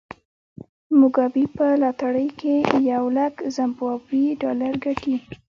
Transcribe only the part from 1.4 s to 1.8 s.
په